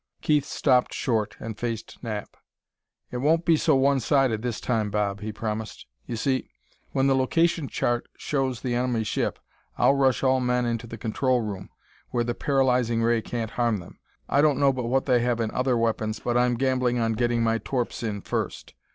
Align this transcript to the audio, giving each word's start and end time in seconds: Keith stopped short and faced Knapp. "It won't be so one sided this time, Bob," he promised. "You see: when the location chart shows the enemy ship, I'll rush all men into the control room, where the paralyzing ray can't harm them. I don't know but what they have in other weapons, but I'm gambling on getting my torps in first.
Keith 0.23 0.45
stopped 0.45 0.95
short 0.95 1.35
and 1.39 1.59
faced 1.59 2.01
Knapp. 2.01 2.35
"It 3.11 3.17
won't 3.17 3.45
be 3.45 3.55
so 3.55 3.75
one 3.75 3.99
sided 3.99 4.41
this 4.41 4.59
time, 4.59 4.89
Bob," 4.89 5.19
he 5.21 5.31
promised. 5.31 5.85
"You 6.07 6.15
see: 6.15 6.49
when 6.91 7.05
the 7.05 7.15
location 7.15 7.67
chart 7.67 8.07
shows 8.17 8.61
the 8.61 8.73
enemy 8.73 9.03
ship, 9.03 9.37
I'll 9.77 9.93
rush 9.93 10.23
all 10.23 10.39
men 10.39 10.65
into 10.65 10.87
the 10.87 10.97
control 10.97 11.41
room, 11.41 11.69
where 12.09 12.23
the 12.23 12.33
paralyzing 12.33 13.03
ray 13.03 13.21
can't 13.21 13.51
harm 13.51 13.77
them. 13.77 13.99
I 14.27 14.41
don't 14.41 14.57
know 14.57 14.73
but 14.73 14.85
what 14.87 15.05
they 15.05 15.19
have 15.19 15.39
in 15.39 15.51
other 15.51 15.77
weapons, 15.77 16.19
but 16.19 16.35
I'm 16.35 16.55
gambling 16.55 16.97
on 16.97 17.13
getting 17.13 17.43
my 17.43 17.59
torps 17.59 18.01
in 18.01 18.21
first. 18.21 18.73